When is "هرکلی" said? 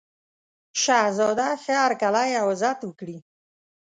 1.83-2.31